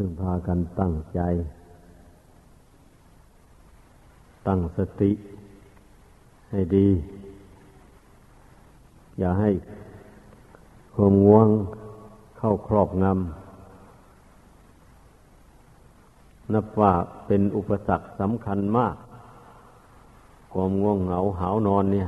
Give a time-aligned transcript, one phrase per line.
[0.00, 1.20] พึ่งพากันตั้งใจ
[4.46, 5.10] ตั้งสติ
[6.50, 6.88] ให้ดี
[9.18, 9.50] อย่าให้
[10.94, 11.48] ความง่วง
[12.38, 13.12] เข้าครอบงำ
[16.52, 16.92] นับว่า
[17.26, 18.96] เป็นอุปสรรคสำคัญมาก
[20.52, 22.06] ความง่วงเหงาหานอนเนี่ย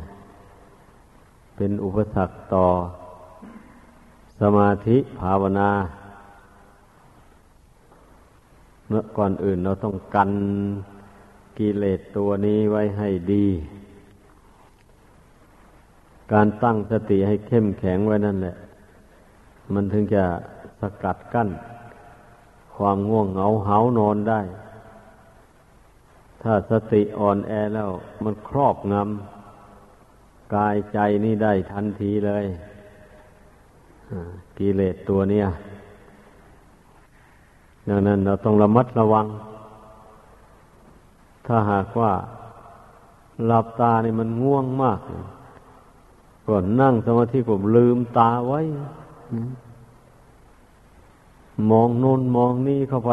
[1.56, 2.66] เป็นอุปสรรคต่อ
[4.40, 5.70] สมาธิภาวนา
[8.92, 10.30] เมื่อก่อนอื่นเราต้องกัน
[11.58, 13.46] กิเลสตัวนี้ไว้ให้ดี
[16.32, 18.56] การตั้งสติให้เข้มแข็งไว้นั่นแหละ
[19.74, 20.24] มันถึงจะ
[20.80, 21.48] สกัดกั้น
[22.76, 24.40] ความง่วงเหงาเหานอนได้
[26.42, 27.90] ถ้าสติอ่อนแอแล้ว
[28.24, 32.44] มันครอบงำกายใจนี่ได้ทันทีเลย
[34.58, 35.46] กิเลสตัวเนี้ย
[37.90, 39.26] ดังนั้นเราต้องระมัดระวัง
[41.46, 42.12] ถ้าหากว่า
[43.46, 44.98] หลับตานี่มันง่วงมาก
[46.46, 48.60] ก่อนนั่งสมาธิผมลืมตาไว้
[51.70, 53.12] มองโน้นมองนี่เข้าไป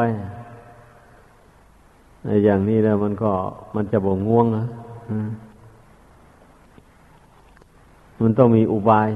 [2.43, 3.31] อย่างนี้แล้วมันก็
[3.75, 4.65] มันจะบ่ง่วงนะ
[8.21, 9.09] มันต้องมีอุบาย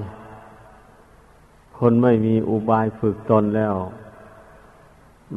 [1.78, 3.76] คนไม่มีอุบายฝึกตนแล้ว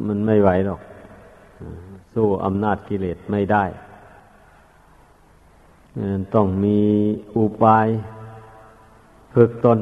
[0.07, 0.81] มันไม่ไหวหรอก
[2.13, 3.63] สู้อำนาจกิเลสไม่ได้
[6.35, 6.79] ต้องมี
[7.35, 7.87] อุบาย
[9.33, 9.79] ฝึกตน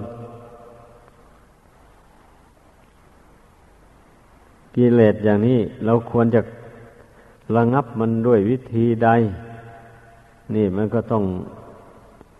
[4.75, 6.41] กิเลสอย่างนี้เราควรจะ
[7.55, 9.09] ระงับมันด้วยวิธีใด
[10.55, 11.23] นี่มันก็ต้อง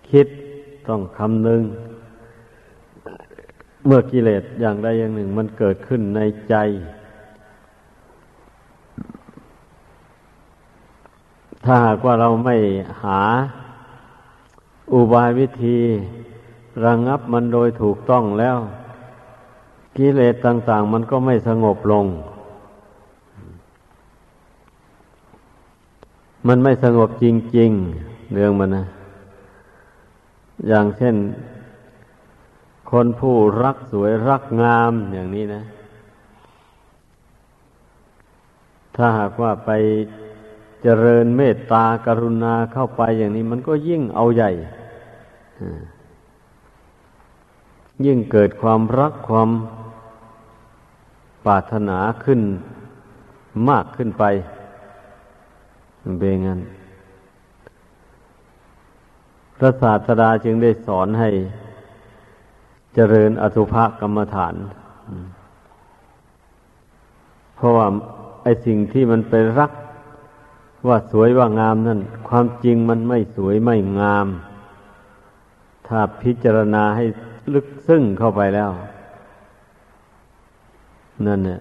[0.10, 0.28] คิด
[0.88, 1.62] ต้องคำนึง
[3.86, 6.56] เมื่อกิเลสอย่างใดอย่างหนึ่งมันเกิดขึ้นในใจ
[11.64, 12.56] ถ้าหากว่าเราไม่
[13.04, 13.22] หา
[14.94, 15.80] อุบายวิธี
[16.84, 18.58] ระงงับมันโดยถูกต้องแล้ว
[19.98, 22.06] กิเลสต่าง ๆ มันก็ไม่สงบลง
[26.48, 27.26] มันไม่สงบจ
[27.58, 27.72] ริง
[28.04, 28.86] ๆ เรื่องมันนะ
[30.68, 31.16] อย่างเช่น
[32.92, 35.62] คนผู้รักสวยรักงามอย่างนี้นะ
[38.96, 39.72] ถ้าหากว่าไป
[40.84, 44.52] เจริญเมตตากรุณาเข้าไปอย่างนี้มันก็ยิ่งเอาใหญ่
[48.06, 49.50] ยิ่งเกิดความรักความ
[51.46, 52.42] ปรารถนาขึ้น
[53.70, 54.24] มากขึ้นไป
[56.20, 56.60] เบงัน
[59.58, 61.30] พระศาสดาจึงได้สอนให้
[62.96, 64.56] เจริญอสุภกรรมฐาน
[67.56, 67.88] เพราะว่า
[68.44, 69.72] ไอสิ่งที่มันไปรัก
[70.88, 74.28] ว่าสวยว่างามนั่น ความจริงมันไม่สวยไม่งาม
[75.88, 77.06] ถ้าพิจารณาให้
[77.54, 78.72] ลึกซึ้งเข้าไปแล้ว
[81.26, 81.60] นั่นเนี่ย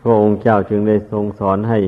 [0.00, 1.80] พระองค์เจ้าจึงได้ทรงสอนให้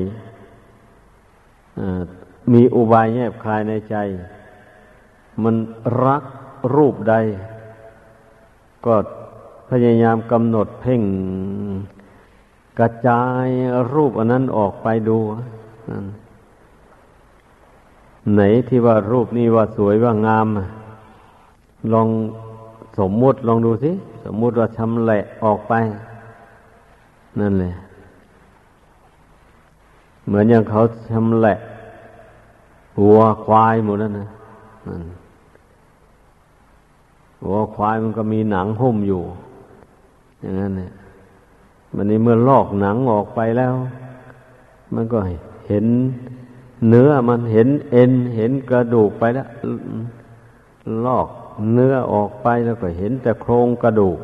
[2.53, 3.95] มีอุบายแยบคลายในใจ
[5.43, 5.55] มัน
[6.05, 6.23] รัก
[6.75, 7.15] รูปใด
[8.85, 8.95] ก็
[9.69, 11.01] พยายามกำหนดเพ่ง
[12.79, 13.47] กระจาย
[13.93, 15.17] รูปอันนั้นออกไปดู
[18.33, 20.47] ไหนที่ว่ารูปนี้ว่าสวยว่างาม
[21.93, 22.07] ลอง
[22.99, 23.91] สมมุติลองดูสิ
[24.25, 25.73] สมมุติว่าชำแหละออกไป
[27.39, 27.73] นั่นแหละ
[30.27, 30.79] เหมือนอย่างเขา
[31.11, 31.55] ชำแหละ
[32.99, 34.27] หัวควายหมดนั่นนะ
[34.87, 35.03] นั่น
[37.43, 39.21] หัวควายมันก็มีหนังหุ้มอยู่
[40.41, 40.91] อย่างนั้นเนี่ย
[41.95, 43.73] มันนี้เมื่อลอกหนังออกไปแล้ว
[44.93, 45.17] มันก็
[45.67, 45.85] เห็น
[46.87, 49.47] เนื้อมันเห็นเอ็น เห็นกระดูกไปแล้ว
[51.05, 51.27] ลอก
[51.73, 54.19] เนื้อออกไปแล้วก็เห็นแต่โครงกระดูก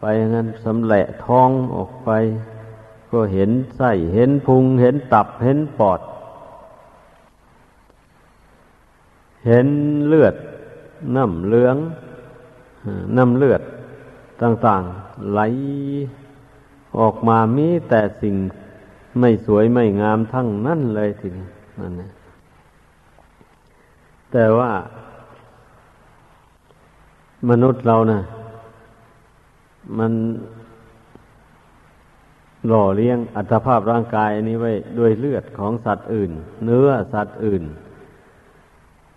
[0.00, 0.04] ไป
[0.34, 2.10] งั้นสำแหละท้องออกไป
[3.10, 6.00] ก็เห็นไส้เห็นพุง เห็นตับเห็นปอด
[9.46, 9.66] เห็น
[10.06, 10.34] เลือด
[11.16, 11.76] น้ำเหลือง
[13.16, 13.62] น้ำเลือด
[14.42, 15.40] ต่าง ๆ ไหล
[16.98, 18.36] ออกมามีแต่สิ่ง
[19.20, 21.46] ไม่สวยไม่งามทั้งนั่นเลยทีนี้
[21.80, 22.10] นั่นนะ
[24.32, 24.70] แต่ว่า
[27.50, 28.20] มนุษย์เรานะ่ะ
[29.98, 30.12] มัน
[32.68, 36.30] หล่อเลี้ยงอัตภาพร่างกายอันนี้ไว้ด้วยเลือดของสัตว์อื่น
[36.64, 37.62] เนื้อสัตว์อื่น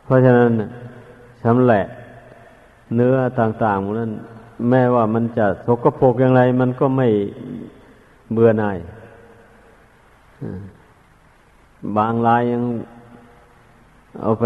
[0.03, 0.51] เพราะฉะนั้น
[1.41, 1.81] ชำแหละ
[2.95, 4.11] เนื้อต่างๆนั้น
[4.69, 7.07] แม้ว่ามันจะสกปรกอย่างไร มันก็ไม่
[8.33, 8.77] เบื่อหน่าย
[11.97, 12.63] บางรายยัง
[14.21, 14.45] เอาไป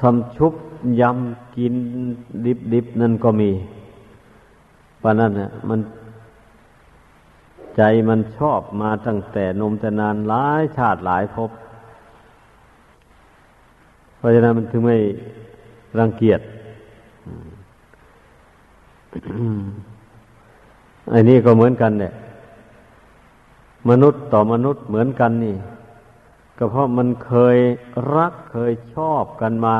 [0.00, 0.52] ทำชุบ
[1.00, 1.74] ยำกิน
[2.72, 3.50] ดิบๆนั่นก็มี
[5.02, 5.80] ปานนั้นเนี่ยมัน
[7.76, 11.50] ใจมันชอบมาตั้งแต่นมแต่นานหลายชาติหลายภพ
[14.16, 14.96] เพราะฉะนั้นมันถึงไม่
[15.98, 16.40] รังเกียจ
[21.12, 22.12] อันนี้ก็เหมือนกันเนี่ย
[23.88, 25.56] มนุษย์ต่อมนุษย์เหมือนกันนี่
[26.58, 27.56] ก็เพราะมันเคย
[28.14, 29.76] รักเคยชอบกันมา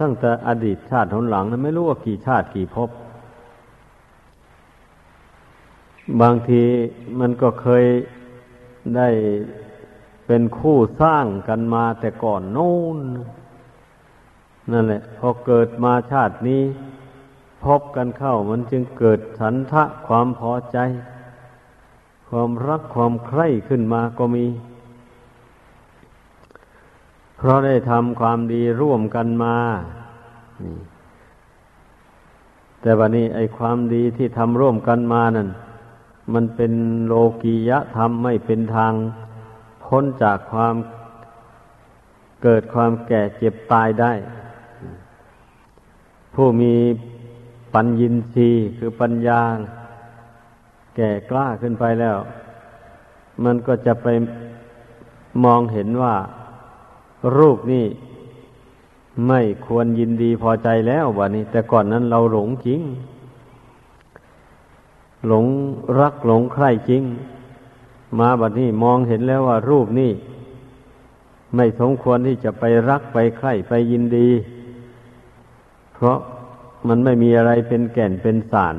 [0.00, 2.90] ตั้งแต่อดีตชาติหนหลังนะไม่รู้ว่ากี่ชาติกี่ภพ
[6.20, 6.62] บางที
[7.20, 7.84] มันก็เคย
[8.96, 9.08] ได้
[10.26, 12.98] เป็นคู่สร้างกันมาแต่ก่อนโน้น
[14.72, 16.62] นั่นแหละ พอเกิดมาชาตินี้
[17.64, 20.78] พบกันเข้ามันจึงเกิดสันทะความพอใจ
[22.28, 24.46] ความรักความใคร่ขึ้นมาก็มี
[27.36, 29.56] เพราะได้ทำความดีร่วมกันมา
[32.80, 35.48] แต่วันนี้ไอ้ความดีที่ทำร่วมกันมานั่น
[36.34, 36.72] มันเป็น
[37.06, 38.92] โลกียะธรรมไม่เป็นทาง
[39.84, 40.74] พ้นจากความ
[42.42, 44.12] เกิดความแก่เจ็บตายได้
[46.34, 46.74] ผู้มี
[47.74, 49.40] ปัญญินทรีย์คือปัญญา
[50.96, 52.18] แก่กล้าขึ้นไปแล้ว
[53.44, 54.06] มันก็จะไป
[55.44, 56.14] มองเห็นว่า
[57.36, 57.86] รูปนี้
[59.28, 62.80] ไม่ควรยินดีพอใจแล้ววันนี้ แต่ก่อนนั้นเราหลงจริง
[65.26, 65.46] หลง
[66.00, 67.02] รักหลงใคร่จริง
[68.18, 70.12] มาบัดนี้มองเห็นแล้วว่ารูปนี่
[71.56, 74.28] ไม่สมควรที่จะไปรักไปใคร่ไปยินดี
[75.94, 76.18] เพราะ
[76.88, 78.76] มันไม่มีอะไรเป็นแก่นเป็นสาร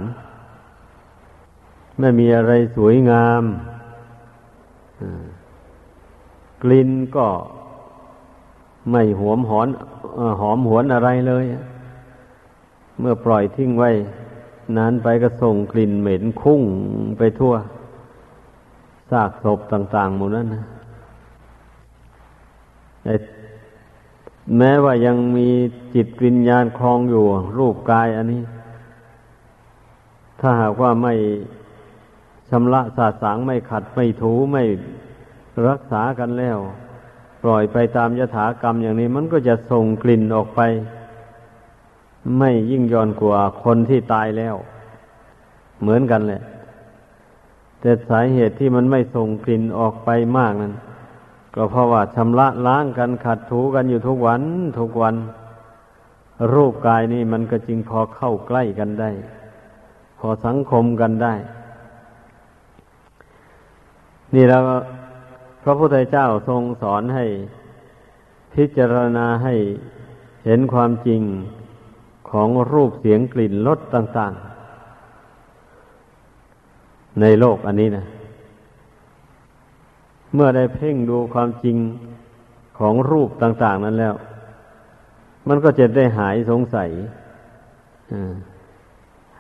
[2.00, 3.44] ไม่มีอะไรสวยงาม
[6.64, 7.28] กลิ่นก็
[8.92, 9.68] ไม่หวมหอน
[10.42, 11.46] หอมหวนอะไรเลย
[13.00, 13.92] เมื่อปล่อยทิ้งไว้
[14.78, 16.62] นานไปก็ส่งกลิ่นเหม็นคุ้ง
[17.18, 17.54] ไปทั่ว
[19.12, 20.64] ซากศพต่างๆหมดนั้นนะ
[24.58, 25.48] แม้ว่ายังมี
[25.96, 27.24] จิตวิญญาณคลองอยู่
[27.58, 28.44] รูปกายอันนี้
[30.40, 31.14] ถ้าหากว่าไม่
[32.50, 34.64] ชำระสาสางไม่ขัดไม่ถูไม่
[35.68, 36.58] รักษากันแล้ว
[37.44, 40.62] ปล่อยไปตามยถากรรมอย่างนี้มันก็จะส่งกลิ่นออกไป
[42.38, 44.56] ไม่ยิ่งย่อนกว่าคนที่ตายแล้ว
[45.82, 46.42] เหมือนกันแหละ
[47.80, 50.74] แต่สาเหตุที่มันไม่ส่งกลิ่นออกไปมากนั้น
[51.56, 54.42] ก็เพราะว่าชำระล้างกันขัดถูกันอยู่ทุกวัน
[54.80, 55.16] ทุกวัน
[56.54, 59.12] รูปกายนี่มันก็จึงพอเข้าใกล้กันได้
[60.20, 61.34] พอสังคมกันได้
[64.34, 64.62] นี่แล้ว
[65.64, 67.26] พระพุทธเจ้าทรงสอนให้
[68.54, 69.56] พิจารณาให้
[70.46, 71.22] เห็นความจริง
[72.30, 74.34] ของรูปเสียงกลิ่นรสต่าง
[76.38, 78.06] ๆ ในโลกอันนี้นะ
[80.34, 81.78] เมื่อได้เพ่งดูความจริง
[82.80, 84.16] ของรูปต่าง ๆ นั้นแล้ว
[85.48, 86.90] มันก็จะได้หายสงสัย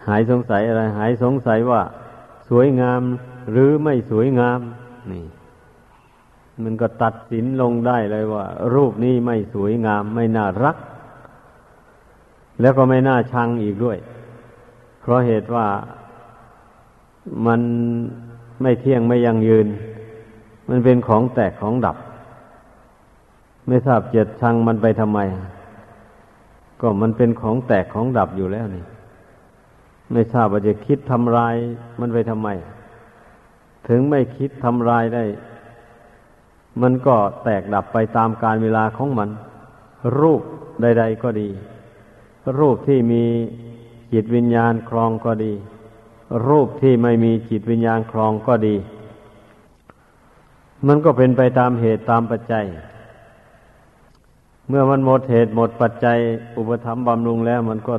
[0.07, 1.81] หายสงสัยอะไร หายสงสัยว่า
[2.49, 3.01] สวยงาม
[3.49, 4.59] หรือไม่สวยงาม
[5.11, 5.25] นี่
[6.63, 10.77] มันก็ตัดสินลงได้เลยว่า รูปนี้ไม่สวยงาม ไม่น่ารัก
[12.61, 13.97] แล้วก็ไม่น่าชังอีกด้วย
[14.99, 15.67] เพราะเหตุว่า
[17.45, 17.61] มัน
[18.61, 19.67] ไม่เที่ยงไม่ยั่งยืน
[20.69, 21.97] มันเป็นของแตกของดับ
[23.67, 25.19] ไม่ทราบเจ็ดชังมันไปทำไม
[26.81, 28.83] ก็มันเป็นของแตกของดับอยู่แล้วนี่
[30.11, 31.55] ไม่ทราบว่าจะคิดทำลาย
[31.99, 32.49] มันไปทำไม
[33.87, 35.23] ถึงไม่คิดทำลายได้
[36.81, 39.29] มันก็แตกดับไปตามการเวลาของมัน
[40.19, 40.41] รูป
[40.81, 41.49] ใด ๆ ก็ดี
[42.59, 43.23] รูปที่มี
[44.13, 45.53] จิตวิญญาณครองก็ดี
[46.47, 48.75] รูปที่ไม่มีจิตวิญญาณครองก็ดี
[50.87, 52.65] มันก็เป็นไปตามเหตุตามปัจจัย
[54.67, 56.17] เมื่อมันหมดเหตุหมดปัจจัย
[56.57, 57.95] อุปธรรมบำรุงแล้ว มันก็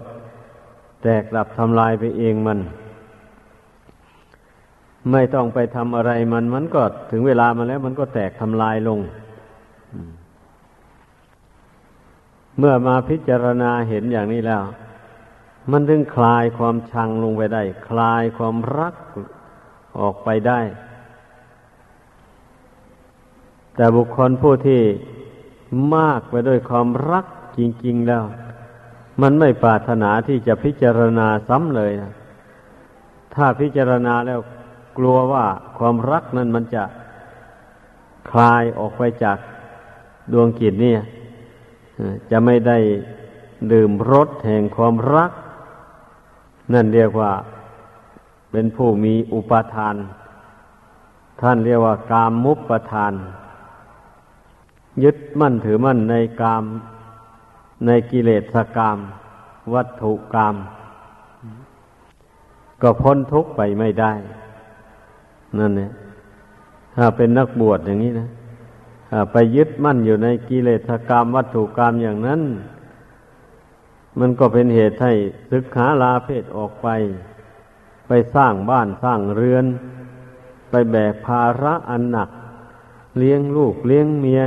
[1.03, 2.59] แตกดับทำลายไปเองมัน
[5.13, 9.01] ไม่ต้องไปทำอะไรมัน มันก็ถึงเวลามาแล้วมันก็แตกทำลายลง
[12.59, 14.63] เมื่อมาพิจารณาเห็นอย่างนี้แล้ว
[15.71, 18.95] มันถึงคลายความชังลงไปได้ คลายความรัก
[19.99, 20.61] ออกไปได้
[23.77, 24.83] แต่บุคคลผู้ที่
[25.97, 27.27] มากไปด้วยความรัก
[27.59, 28.25] จริง ๆแล้ว
[29.23, 32.13] มันไม่ปรารถนาที่จะพิจารณาซ้ำเลยนะ
[33.35, 34.41] ถ้าพิจารณาแล้ว
[34.99, 35.47] กลัวว่า
[35.79, 36.85] ความรักนั้นมันจะ
[38.31, 39.39] คลายออกไปจาก
[40.33, 40.95] ดวงกิจนี่
[42.31, 42.79] จะไม่ได้
[43.73, 45.33] ดื่มรสแห่งความรัก
[46.73, 47.33] นั่นเรียกว่า
[48.53, 49.97] เป็นผู้มีอุปทาน
[51.41, 53.15] ท่านเรียกว่ากามมุปทาน
[55.03, 56.65] ยึดมั่นถือมั่นในกาม
[57.87, 58.43] ในกิเลส
[58.77, 58.99] กาม
[59.75, 60.57] วัตถุกาม
[62.83, 64.13] ก็พ้นทุกข์ไปไม่ได้
[65.59, 65.91] นั่นเนี่ย
[66.97, 68.29] ถ้าเป็นนักบวชอย่างนี้นะ
[69.33, 72.41] ไปยึดมั่นอยู่ในกิเลสกรรมวัตถุกรรมอย่างนั้น
[74.19, 75.13] มันก็เป็นเหตุให้
[75.51, 76.89] ศึกขาลาเพศออกไป
[78.09, 79.65] ไปสร้างบ้านสร้างเรือน
[80.71, 82.31] ไปแบกภาระอันหนัก
[83.19, 84.43] เลี้ยงลูกเลี้ยงเมีย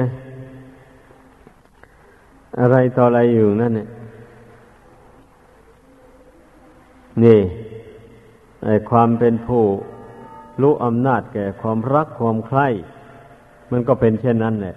[2.60, 3.88] อะไรต่ออะไรอยู่นั่นเนี่ย
[7.24, 7.39] นี่
[8.63, 9.63] ไอความเป็นผู้
[10.62, 12.68] รู้อำนาจแก่ความรักความใคร่
[13.72, 14.75] มันก็เป็นเช่นนั้นแหละ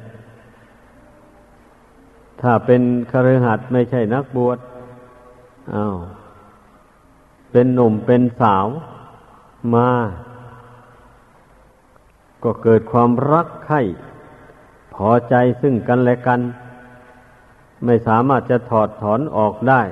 [2.41, 4.59] ถ้าเป็นคฤหัสถ์ไม่ใช่นักบวช
[5.75, 5.97] อา้าว
[7.53, 8.67] เป็นหนุ่มเป็นสาว
[9.75, 9.91] มา
[12.45, 13.81] ก็เกิดความรักใคร่
[14.95, 16.41] พอใจซึ่งกันและกัน
[17.85, 19.83] ไม่สามารถจะถอดถอนออกได้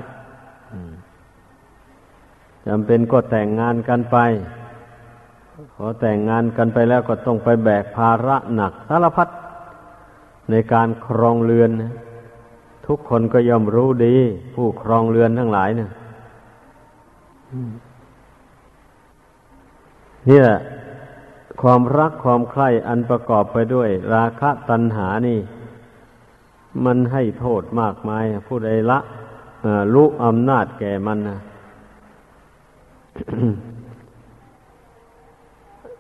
[2.67, 4.17] จำเป็นก็แต่งงานกันไป
[5.75, 9.29] พอแต่งงานกันไปแล้วก็ต้องไปแบกภาระหนักสารพัด
[10.51, 11.71] ในการครองเรือน
[12.87, 14.17] ทุกคนก็ย่อมรู้ดี
[14.55, 15.91] ผู้ครองเรือนทั้งหลายเนะ
[20.29, 20.59] นี่แหละ
[21.63, 25.39] ความรักความใคร่อันประกอบไปด้วย ราคะตัณหานี่
[26.85, 28.99] มันให้โทษมากมาย ผู้ใดละ
[29.95, 31.39] รู้อำนาจแก่มันนะ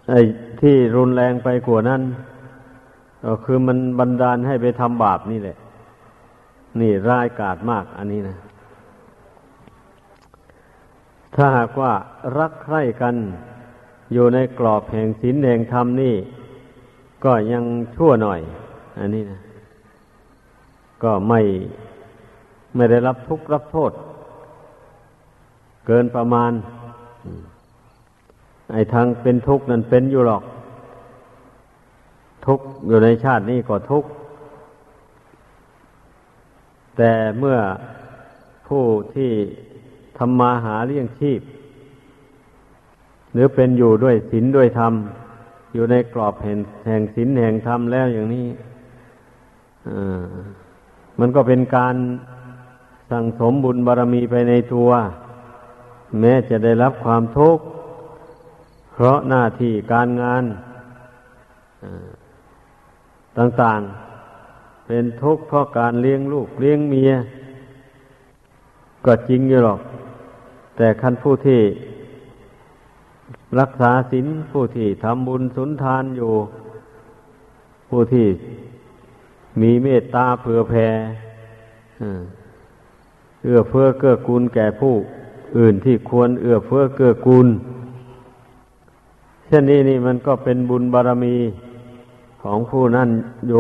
[0.08, 0.20] ไอ้
[0.60, 2.02] ที่รุนแรงไปกว่านั้น
[3.24, 5.56] ก็คือมันบันดาลให้ไปทำบาปนี่แหละ
[6.80, 8.36] นี่ร้ายกาจมากอันนี้นะ
[11.34, 11.92] ถ้าหากว่า
[12.38, 13.14] รักใคร่กัน
[14.12, 16.14] อยู่ในกรอบแห่งศีลแห่งธรรมนี่
[17.24, 18.40] ก็ยังชั่วหน่อย
[18.98, 19.40] อันนี้นะ
[21.02, 21.40] ก็ไม่
[22.76, 23.92] ไม่ได้รับทุกข์รับโทษ
[25.86, 26.52] เกินประมาณ
[28.72, 30.42] ไอ้ทางเป็นทุกข์นั่นเป็นอยู่หรอก
[32.46, 34.10] ทุกข์อยู่ในชาตินี้ก็ทุกข์
[36.96, 37.58] แต่เมื่อ
[38.68, 39.30] ผู้ที่
[40.18, 41.40] ทำมาหาเลี้ยงชีพ
[43.32, 44.92] หรือเป็นอยู่ด้วยศีลด้วยธรรม
[45.74, 48.46] อยู่ในกรอบแห่งแห่งศีลแห่งธรรมแล้วอย่างนี้
[51.18, 51.94] มันก็เป็นการ
[53.10, 54.90] สั่งสมบุญบารรมีไปในตัว
[56.20, 57.64] แม้จะได้รับความทุกข์
[58.92, 60.44] เพราะหน้าที่การงาน
[63.38, 67.12] ต่างๆ เป็นทุกข์เพราะการเลี้ยงลูกเลี้ยงเมีย
[69.04, 69.80] ก็จริงอยู่หรอก
[70.76, 71.60] แต่ขั้นผู้ที่
[73.60, 76.32] รักษาศีลผู้ที่ทำบุญสุนทานอยู่
[77.88, 78.28] ผู้ที่
[79.60, 80.88] มีเมตตาเผื่อแผ่
[83.42, 84.94] เอื้อเฟื้อเกื้อกูลแก่ผู้
[85.56, 87.46] อื่นที่ควรเอื้อเฟื้อเกื้อกูล
[89.54, 91.36] ช่นนี้นี่มันก็เป็นบุญบารรมี
[92.42, 93.08] ของผู้นั้น
[93.48, 93.52] โย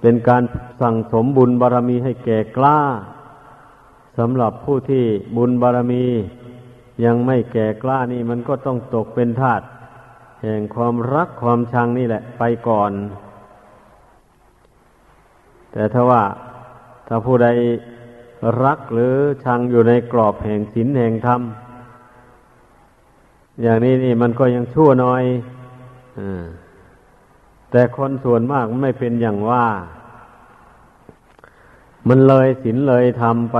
[0.00, 0.42] เป็นการ
[0.80, 2.78] สั่งสมบุญบารรมีให้แก่กล้า
[4.18, 5.04] สำหรับผู้ที่
[5.36, 6.04] บุญบารรมี
[7.04, 9.62] ยังไม่แก่กล้านี่มันก็ต้องตกเป็นทาส
[10.42, 12.92] แห่งความรักความชังนี่แหละ ไปก่อน
[15.72, 16.22] แต่ถ้าว่า
[17.06, 17.48] ถ้าผู้ใด
[18.64, 21.42] รักหรือชังอยู่ในกรอบแห่งศีลแห่งธรรม
[23.62, 25.22] อย่างนี้นี่มันก็ยังชั่วน้อย
[26.18, 26.20] อ
[27.70, 29.66] แต่คนส่วนมากไม่เป็นอย่างว่า
[32.08, 33.58] มันเลยศีลเลยทำไป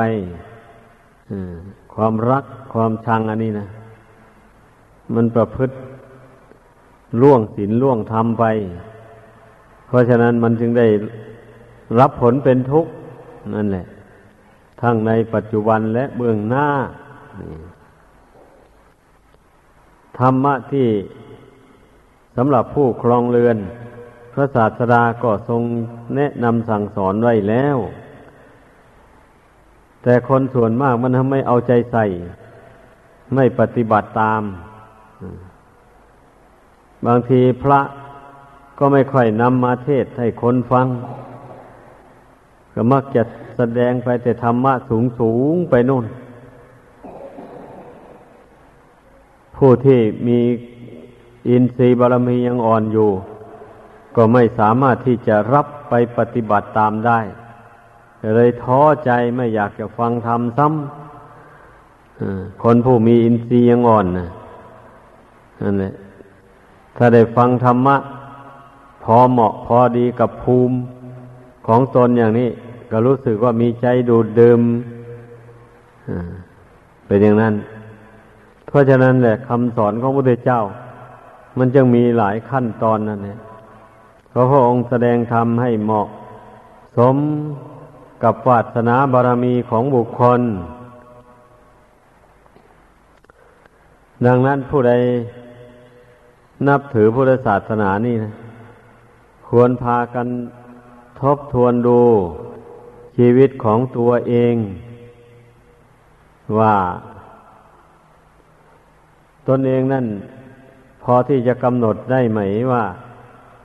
[1.94, 3.66] ความรักความชังอันนี้นะ
[5.14, 5.74] มันประพฤติ
[7.20, 8.44] ล่วงศีลล่วงธรรมไป
[9.86, 10.86] เพราะฉะนั้นมันจึงได้
[12.00, 12.90] รับผลเป็นทุกข์
[13.54, 13.86] นั่นแหละ
[14.80, 16.66] ทั้งในปัจจุบันและเบื้องหน้า
[20.18, 20.88] ธรรมะที่
[22.36, 23.56] สำหรับผู้ครองเรือน
[24.32, 25.62] พระศาสดาก็ทรง
[26.16, 27.76] แนะนำสั่งสอนไว้แล้ว
[30.02, 32.04] แต่คนส่วนมากมันทำไม่เอาใจใส่
[33.34, 34.42] ไม่ปฏิบัติตาม
[37.06, 37.80] บางทีพระ
[38.78, 40.86] ก็ไม่ค่อยนำมาเทศให้คนฟัง
[42.74, 43.22] ก็มักจะ
[43.56, 46.04] แสดงไปแต่ธรรมะสูงสูงไปนู่น
[49.56, 50.40] ผู้ที่มี
[51.48, 53.10] อินทรีย์บารมียังอ่อนอยู่
[54.16, 57.20] ก็ไม่สามารถที่จะรับไปปฏิบัติตามได้
[58.34, 64.28] เลยท้อใจไม่อยากจะฟังธรรมซ้ำคนผู้มีอินทรีย์ยังอ่อนนะ
[65.62, 65.94] นั่นแหละ
[66.96, 67.96] ถ้าได้ฟังธรรมะ
[69.04, 70.76] พอเหมาะพอดีกับภูมิ
[71.66, 72.48] ของตนอย่างนี้
[72.90, 74.60] ก็รู้สึกว่ามีใจดูดดื่ม
[77.06, 77.54] เป็นอย่างนั้น
[78.74, 80.60] ราะฉะนั้นแหละคำสอนของพระพุทธเจ้า
[81.58, 83.38] มันจึงมีหลายขั้นตอนนั่นเอง
[84.30, 86.08] เพราะพระองค์แสดงธรรมให้เหมาะ
[86.98, 87.16] สม
[88.22, 90.40] กับวาสนาบารมีของบุคคล
[94.26, 94.92] ดังนั้นผู้ใด
[96.68, 98.32] นับถือพุทธศาสนานี่นะ
[99.48, 100.26] ควรพากัน
[101.20, 102.00] ทบทวนดู
[103.16, 104.54] ชีวิตของตัวเอง
[106.58, 106.74] ว่า
[109.48, 110.06] ตนเองนั่น
[111.02, 112.40] พอที่จะกำหนดได้ไหม
[112.72, 112.84] ว่า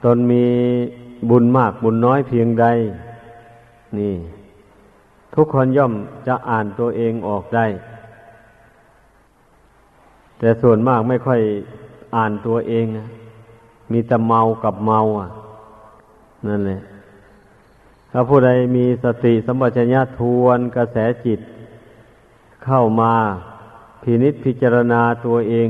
[0.05, 0.45] ตนมี
[1.29, 2.65] บุญมากบุญน้อยเพียงใด
[3.97, 4.13] นี่
[5.35, 5.93] ทุกคนย่อม
[6.27, 7.65] จะอ่านตัวเองออกได้
[10.39, 11.41] แต่ส่วนมากไม่ค่อย
[12.15, 12.85] อ่านตัวเอง
[13.91, 15.29] มีแต่เมากับเมาอะ
[16.47, 16.81] นั่นแหละ
[18.11, 21.39] ถ้าผู้ใดมีสติสัมปชัญญะทวนกระแสจิต
[22.65, 23.13] เข้ามา
[24.01, 25.69] พินิษพิจารณาตัวเอง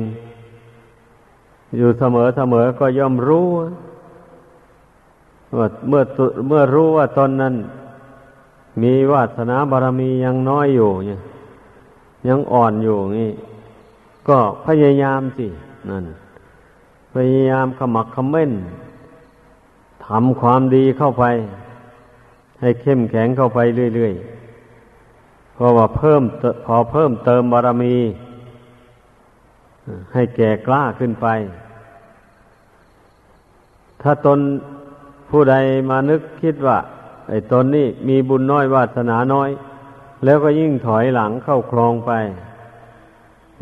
[1.78, 3.48] อยู่เสมอเสมอก็ย่อมรู้
[5.58, 6.04] ว่าเมื่อ
[6.48, 7.56] เมื่อรู้ว่าตนนั้น
[8.82, 11.22] มีวาสนาบารมียังน้อยอยู่เนี่ย
[12.28, 13.32] ยังอ่อนอยู่นี่
[14.28, 15.48] ก็พยายามสิ
[15.90, 16.06] นั่น
[17.14, 18.52] พยายามขมักขม้น
[20.06, 21.24] ทำความดีเข้าไป
[22.60, 23.60] ให้เข้มแข็งเข้าไป
[23.96, 24.39] เรื่อยๆ
[25.60, 26.24] เพราะว่าเพิ่ม
[26.66, 27.96] พอเพิ่มเติมบารมี
[30.14, 31.28] ให้แก่กล้าขึ้นไป
[34.02, 34.40] ถ้าตน
[35.30, 35.56] ผู้ใด
[35.90, 36.78] มานึกคิดว่า
[37.30, 39.50] ไอ้ตนนี่มีบุญน้อยวาสนาน้อย
[40.26, 42.12] แล้วก็ยิ่งถอยหลังเข้าคลองไป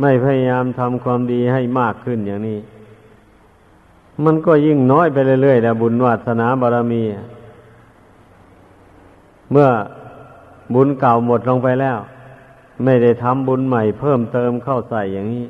[0.02, 2.60] ไม่พยายามทำความดีให้มากขึ้นอย่างนี้
[4.26, 7.04] มันก็ยิ่งน้อยไปเรื่อยๆแล้วบุญวาสนาบารมี
[9.52, 9.70] เมื่อ
[10.74, 11.98] บุญเก่าหมดลงไปแล้ว
[12.84, 15.46] ไม่ได้ทำบุญใหม่เพิ่มเติมเข้าใส่อย่างนี้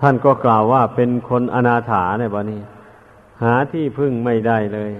[0.00, 2.60] ท่านก็กล่าวว่าเป็นคนอนาถาเนี่ยบนี้
[3.42, 4.92] หาที่พึ่งไม่ได้เลย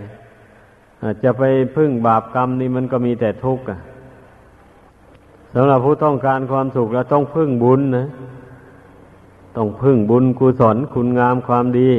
[1.22, 1.42] จะไป
[1.76, 3.64] พึ่งบาปกรรมนี่มันก็มีแต่ทุกข์
[5.54, 8.06] สำหรับผู้ต้องการความสุขแล้วต้องพึ่งบุญนะ
[9.56, 11.90] ต้องพึ่งบุญกุศลคุณงามความดี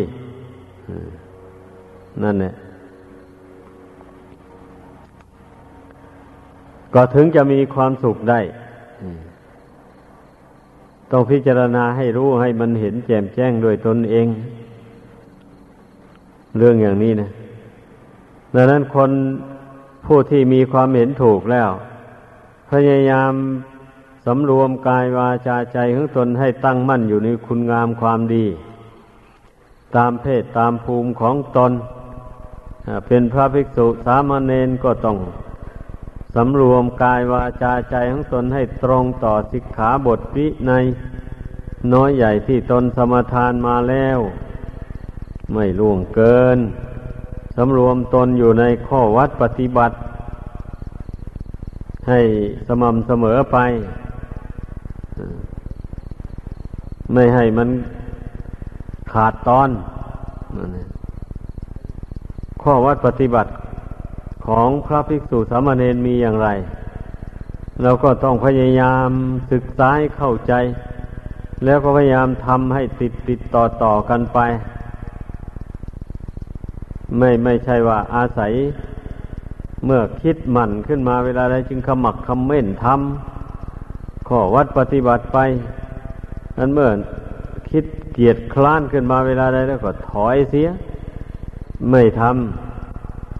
[2.23, 2.53] นั่นแหละ
[6.93, 8.39] ก็ถึงจะมีความสุขได้
[11.11, 14.27] ต้องพิจารณาให้รู้ให้มันเห็นแจ่มแจ้งโดยตนเอง
[16.57, 17.29] เรื่องอย่างนี้นะ
[18.55, 19.11] ดังนั้นคน
[20.05, 21.69] ผู้ที่มีความเห็นถูกแล้ว
[22.71, 23.33] พยายาม
[24.25, 28.45] สำรวมกายวาจาใจของตนให้ตั้งมั่นอยู่ในคุณงามความดี
[29.95, 31.71] ตามเพศตามภูมิของตน
[33.07, 35.17] เป็นพระภิกษุสามเณรก็ต้อง
[36.35, 40.73] สำรวมกายวาจาใจของตนให้ตรงต่อสิกขาบทวิใน
[41.93, 44.19] น้อยใหญ่ที่ตนสมทานมาแล้ว
[45.53, 46.57] ไม่ล่วงเกิน
[47.55, 49.95] สำรวมตนอยู่ในข้อวัดปฏิบัติ
[52.09, 52.21] ให้
[52.67, 53.57] สม่ำเสมอไป
[57.13, 57.69] ไม่ให้มัน
[59.13, 59.69] ขาดตอน
[62.63, 63.49] ข้อวัดปฏิบัติ
[64.49, 66.49] ของพระภิกษุสามเณรมีอย่างไร
[67.81, 69.09] เราก็ต้องพยายาม
[69.51, 70.53] ศึกษาเข้าใจ
[71.65, 74.39] แล้วก็พยายามทำให้ติดติดต่อต่อกันไป
[77.17, 78.53] ไม่ไม่ใช่ว่าอาศัย
[79.85, 85.37] เมื่อคิดหมั่นขึ้นมาเวลาใดจึงขมักคำเม่นทำข้อวัดปฏิบัติไป
[86.57, 86.89] นั้นเมื่อ
[87.71, 90.69] คิดเกียดคล้านขึ้นมาเวลาใดแล้วก็ถอยเสีย
[91.91, 92.68] ไม่ทำ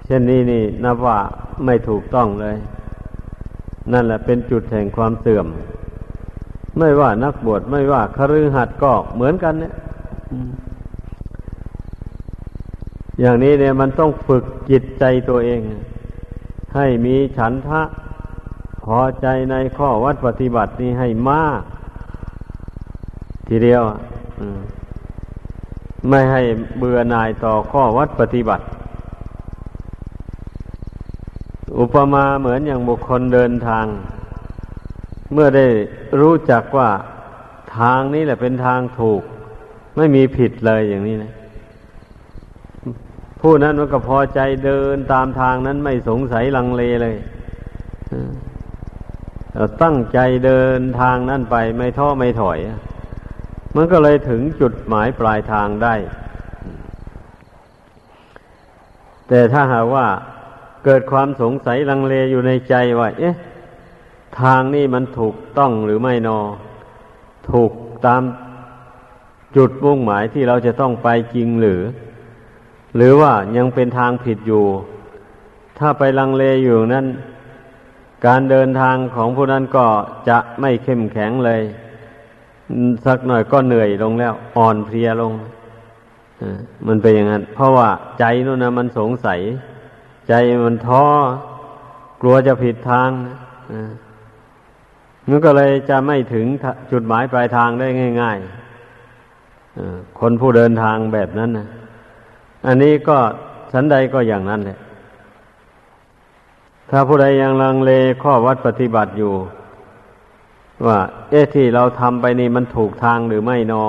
[0.10, 1.18] ช่นนี้นี่นับว่า
[1.66, 2.56] ไม่ถูกต้องเลย
[3.92, 5.48] นั่นแหละเป็นจุดแห่งความเสื่อม
[6.78, 9.74] ไม่ว่านักบวชไม่ว่าคฤหัสถ์ก็เหมือนกันเนี่ย
[13.20, 15.62] อย่างนี้เนี่ยมันต้องฝึกจิตใจตัวเอง
[16.76, 17.82] ให้มีฉันทะ
[18.86, 21.62] พอใจในข้อวัดปฏิบัตินี้ให้มาก
[23.48, 23.82] ทีเดียว
[26.10, 26.42] ไม่ให้
[26.78, 28.64] เบื่อหน่ายต่อข้อวัดปฏิบัติ
[31.80, 33.86] อุปมาเหมือนอย่างบุคคลเดินทาง
[35.34, 35.68] เมื่อได้
[36.20, 36.90] รู้จักว่า
[37.78, 39.22] ทางนี้แหละเป็นทางถูก
[39.98, 41.34] ไม่มีผิดเลยอย่างนี้นะ
[43.42, 47.16] ผู้นั้นมันก็พอใจเดินตามทางนั้นไม่สงสัยลังเลเลย
[49.84, 52.60] ตั้งใจเดินทางนั้นไปไม่ท้อไม่ถอย
[53.76, 55.96] มันก็เลยถึงจุดหมายปลายทางได้
[59.28, 60.08] แต่ถ้าหากว่า
[60.86, 63.36] เกิดความสงสัยลังเลอยู่ในใจว่า เอ๊ะ
[64.42, 66.40] ทางนี้มันถูกต้องหรือไม่นอ
[67.52, 67.72] ถูก
[68.06, 68.22] ตาม
[69.56, 71.82] จุดมุ่งหมายที่เราจะต้องไปจริงหรือ
[72.96, 74.66] หรือว่ายังเป็นทางผิดอยู่
[75.80, 77.08] ถ้าไปลังเลอยู่นั้น
[78.26, 79.86] การเดินทางของผู้นั้นก็
[80.30, 81.62] จะไม่เข้มแข็งเลย
[83.06, 85.34] สักหน่อยก็เหนื่อยลงแล้ว อ่อนเพลียลง
[86.88, 87.90] มันเป็นอย่างนั้น เพราะว่า
[88.20, 89.40] ใจนู่นนะมันสงสัย
[90.30, 91.06] ใจมันท้อ
[92.22, 93.10] กลัวจะผิดทาง
[95.30, 96.46] มันก็เลยจะไม่ถึง
[96.92, 97.88] จุดหมายปลายทางได้
[98.22, 101.68] ง่ายๆคนผู้เดินทางแบบนั้นนะ
[102.68, 103.18] อันนี้ก็
[103.72, 104.80] ชั้นใดก็อย่างนั้นแหละ
[106.90, 107.92] ถ้าผู้ใดยังลังเล
[108.24, 109.34] ข้อวัดปฏิบัติอยู่
[110.86, 113.86] ว่า เอ๊ะที่เราทำไปนี่มันถูกทางหรือไม่นอ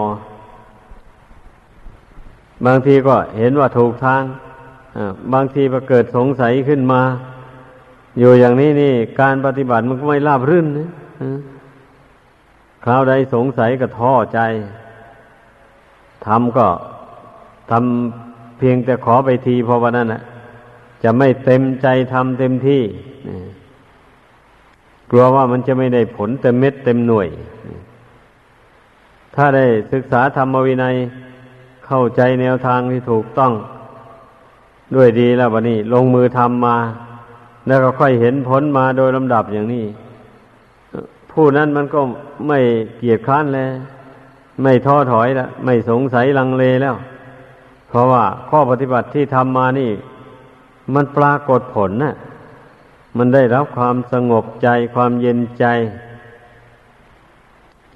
[2.66, 4.22] บางทีก็เห็นว่าถูกทาง
[5.32, 7.02] บางทีเกิดสงสัยขึ้นมา
[8.18, 10.90] อยู่อย่างนี้นี่ การปฏิบัติมันก็ไม่ราบรื่นนะ
[12.84, 14.40] คราวใดสงสัยก็ท้อใจ
[16.26, 16.66] ทำก็
[17.70, 20.22] ทำเพียงแต่ขอไปทีพอวันนั้นนะ
[21.02, 22.82] จะไม่เต็มใจทำเต็มที่
[25.10, 27.28] กลัวว่ามันจะไม่ได้ผลเต็มเม็ดเต็มหน่วย
[29.34, 30.94] ถ้าได้ศึกษาธรรมวินัย
[31.86, 33.52] เข้าใจแนวทางที่ถูกต้อง
[34.94, 36.76] ด้วยดีแล้ววันนี้ ลงมือทำมา
[37.66, 39.84] แล้วก็ค่อยเห็นผลมาโดยลำดับอย่างนี้
[41.32, 42.00] ผู้นั้นมันก็
[42.48, 42.58] ไม่
[42.98, 43.72] เกียจค้านแล้ว
[44.62, 46.96] ไม่ท้อถอยแล้วไม่สงสัยลังเลแล้ว
[47.88, 49.90] เพราะว่าข้อปฏิบัติที่ทำมานี่
[50.94, 52.14] มันปรากฏผลนะ่ะ
[53.16, 55.64] มันได้รับความสงบใจความเย็นใจ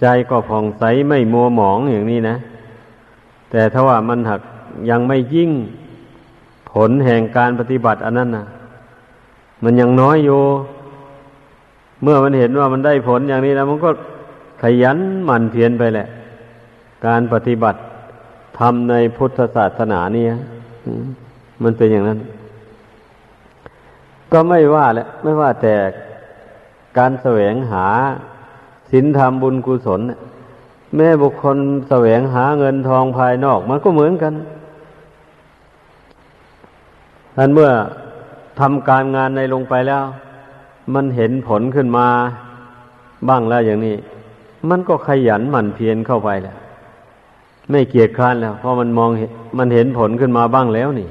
[0.00, 2.36] ใจก็ผ่องใสไม่มัวหมองอย่างนี้นะ
[3.50, 4.40] แต่ถ้าว่ามันหัก
[4.90, 5.50] ยังไม่ยิ่ง
[6.74, 8.46] ผลแห่งการปฏิบัติอันนั้นนะ
[9.64, 10.40] มันยังน้อยอยู่
[12.02, 13.90] เมื่อมันเห็นว่ามันได้ผลอย่างนี้แล้ว มันก็
[14.62, 16.06] ขยันหมั่นเพียรไปแหละ
[17.06, 17.78] การปฏิบัติ
[18.58, 20.30] ทำในพุทธศาสนาเนี่ย
[21.62, 22.18] มันเป็นอย่างนั้น
[24.32, 25.74] ก็ไม่ว่าแหละไม่ว่าแต่
[26.98, 27.86] การแสวงหา
[28.90, 30.00] ศีลธรรมบุญกุศล
[30.96, 31.56] แม่บุคคล
[31.88, 34.32] แสวงหาเงินทองภายนอก มันก็เหมือนกัน
[37.36, 37.70] ท่านเมื่อ
[38.60, 40.04] ทำการงานในลงไปแล้ว
[40.94, 42.06] มันเห็นผลขึ้นมา
[43.28, 43.96] บ้างแล้วอย่างนี้
[44.68, 46.56] มันก็ขยันหมั่นเพียรเข้าไปแหละ
[47.70, 49.10] ไม่เกียจคร้านแล้วเพราะมันมอง
[49.58, 51.08] มันเห็นผลขึ้นมาบ้างแล้วนี่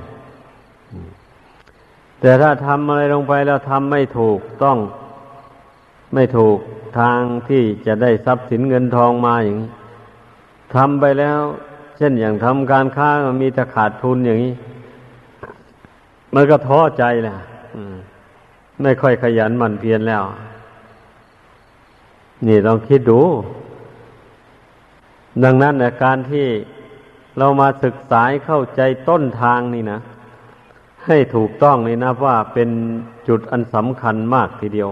[2.22, 4.78] แต่ถ้าทำอะไรลงไปแล้วทำไม่ถูกต้อง
[6.14, 6.58] ไม่ถูก
[7.00, 9.72] ทางที่จะได้ทรัพย์สินเงินทองมาอย่างนี้
[10.76, 11.40] ทำไปแล้ว
[11.98, 14.54] เช่นอย่างทำการค้ามันมีแต่ขาดทุนอย่างนี้
[16.34, 17.38] มันก็ท้อใจแหละ
[18.82, 20.24] ไม่ค่อยขยันหมั่นเพียรแล้ว
[22.48, 23.20] นี่ลองคิดดู
[25.44, 26.48] ดังนั้นในการที่
[27.38, 30.00] เรามาศึกษาเข้าใจต้นทางนี่นะ
[31.06, 32.70] ให้ถูกต้องนี่นะว่าเป็น
[33.28, 34.90] จุดอันสำคัญมากทีเดียว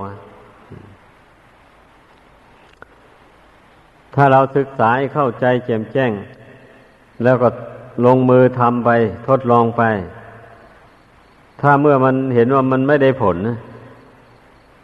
[4.16, 6.12] ถ้าเราศึกษาเข้าใจแจ่มแจ้ง
[7.24, 7.50] แล้วก็
[8.06, 8.90] ลงมือทำไป
[9.28, 9.84] ทดลองไป
[11.62, 13.38] ถ้าเมื่อมันเห็นว่ามันไม่ได้ผล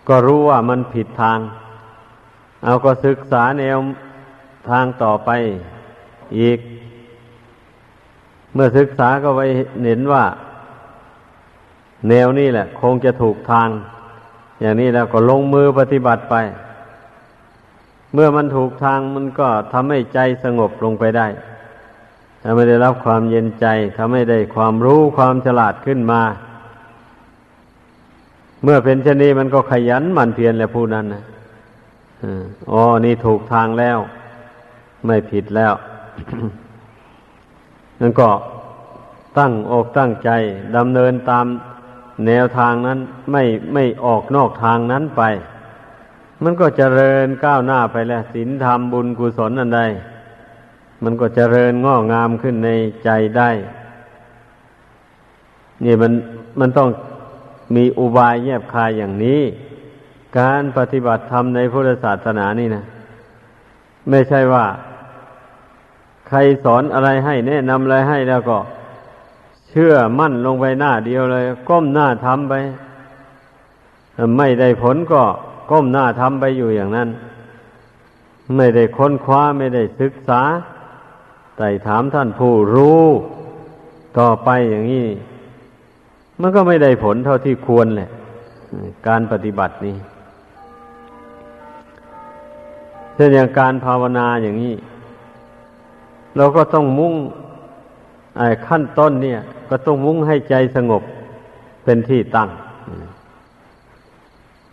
[0.08, 1.40] ก็รู้ว่ามันผิดทาง
[2.64, 3.78] เอาก็ศึกษาแนว
[4.70, 5.30] ทางต่อไป
[6.40, 6.60] อีก
[8.54, 9.42] เมื่อศึกษาก็ไป
[9.86, 10.24] เห็นว่า
[12.10, 13.70] แนวนี้แหละ คงจะถูกทาง
[14.62, 16.36] อย่างนี้แล้วก็ลงมือปฏิบัติไป
[18.14, 21.28] เมื่อมันถูกทางมันก็ทำให้ใจสงบลงไปได้
[22.44, 23.66] ทำให้ได้รับความเย็นใจ
[23.98, 26.22] ทำให้ได้ความรู้ความฉลาดขึ้นมา
[28.64, 31.24] เมื่อเป็นเช่นนี้มันก็ขยันหมั่นเพียรแหละผู้นั้นนะ
[32.72, 33.98] อ๋อ นี่ถูกทางแล้ว
[35.06, 35.74] ไม่ผิดแล้ว
[38.02, 38.30] นั่นก็
[39.38, 40.30] ตั้งอกตั้งใจ
[40.76, 41.46] ดำเนินตาม
[42.28, 43.00] แนวทางนั้น
[43.32, 43.44] ไม่
[43.74, 45.22] ไม่ออกนอกทางนั้นไป
[46.44, 49.82] มันก็เจริญก้าวหน้าไปแล้วศีลธรรมบุญกุศลอันใด
[51.04, 52.70] มันก็เจริญงอกงามขึ้นใน
[53.04, 53.50] ใจได้
[55.84, 56.14] นี่มัน
[56.60, 56.90] มันต้อง
[57.76, 59.42] มีอุบายแยบคายอย่างนี้
[60.40, 62.84] การปฏิบัติธรรมในพุทธศาสนานี่นะ
[64.10, 64.66] ไม่ใช่ว่า
[66.28, 68.60] ใครสอนอะไรให้แนะนำอะไรให้แล้วก็
[69.70, 72.54] เชื่อมั่นลงไปหน้าเดียวเลย ก้มหน้าทำไป
[74.38, 75.24] ไม่ได้ผลก็
[75.72, 77.10] ก้มหน้าทำไปอยู่อย่างนั้น
[78.56, 80.42] ไม่ได้ค้นคว้าไม่ได้ศึกษา
[81.58, 83.04] ไต่ถามท่านผู้รู้
[84.20, 85.08] ต่อไปอย่างนี้
[86.42, 88.10] มันก็ไม่ได้ผลเท่าที่ควรแหละ
[89.08, 89.96] การปฏิบัตินี้
[93.16, 94.76] เช่นอย่างการภาวนาอย่างนี้
[96.38, 97.16] เราก็ต้องมุ่ง
[98.68, 101.04] ขั้นต้นเนี่ย ก็ต้องมุ่งให้ใจสงบ
[101.84, 102.50] เป็นที่ตั้ง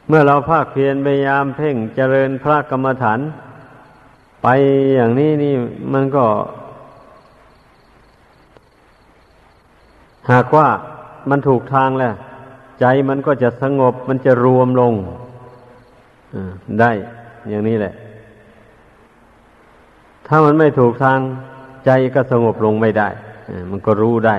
[0.09, 3.21] เมื่อเราภาคเพียรพยายามเพ่งเจริญพระกรรมฐาน
[4.43, 4.47] ไป
[4.95, 5.55] อย่างนี้นี่
[5.93, 6.25] มันก็
[10.31, 10.69] หากว่า
[11.31, 12.15] มันถูกทางแล้ว
[12.81, 14.95] ใจมันก็จะสงบมันจะรวมลง
[16.81, 16.93] ได้
[17.49, 17.95] อย่างนี้แหละ
[20.27, 21.21] ถ้ามันไม่ถูกทาง
[21.87, 23.09] ใจก็สงบลงไม่ได้
[23.71, 24.37] มันก็รู้ได้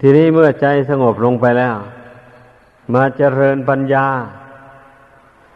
[0.00, 1.76] ทีนี้เมื่อใจสงบลงไปแล้ว
[2.94, 4.06] มาเจริญปัญญา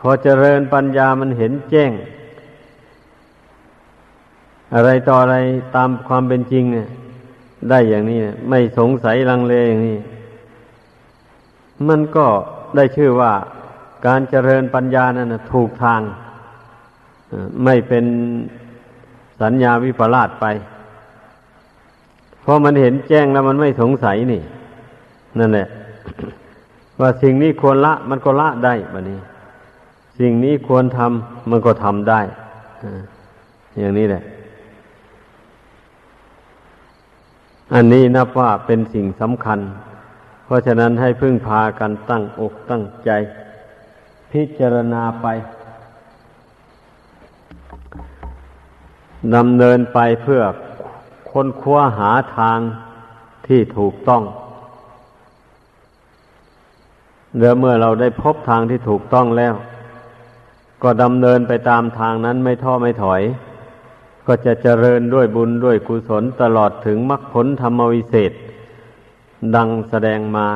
[0.01, 1.93] พอเจริญปัญญามันเห็นแจ้ง
[4.75, 5.37] อะไรต่ออะไร
[5.77, 6.89] ตามความเป็นจริงเนี่ย
[7.69, 8.19] ได้อย่างนี้
[8.49, 9.99] ไม่สงสัยลังเลอย่างนี้
[11.89, 12.27] มันก็
[12.77, 13.33] ได้ชื่อว่า
[14.07, 16.01] การเจริญปัญญานั้นถูกทาง
[17.65, 18.05] ไม่เป็น
[19.43, 20.47] สัญญาวิปลาสไป
[22.43, 24.43] เพราะมันเห็นแจ้งแล้วมันไม่สงสัยนี่
[25.39, 25.69] นั่นแหละ
[27.01, 29.19] ว่าสิ่งนี้ควรละ มันก็ละได้บะนี้
[30.19, 32.21] สิ่งนี้ควรทำมันก็ทำได้
[33.79, 34.23] อย่างนี้แหละ
[37.75, 39.61] อันนี้นับว่าเป็นสิ่งสำคัญ
[40.45, 43.11] เพราะฉะนั้นให้พึ่งพากันตั้งอกตั้งใจ
[44.33, 45.27] พิจารณาไป
[49.37, 50.43] ดำเนินไปเพื่อ
[51.31, 52.59] ค้นคว้าหาทาง
[53.47, 54.23] ที่ถูกต้อง
[57.39, 59.55] เดี๋ยวเมื่อเราได้พบทางที่ถูกต้องแล้ว
[60.83, 63.23] ก็ดำเนินไปตามทางนั้นไม่ท้อไม่ถอย
[64.33, 68.33] ก็จะเจริญด้วยบุญด้วยกุศลตลอดถึงมรรคผลธรรมวิเศษ
[69.55, 70.49] ดังแสดงมา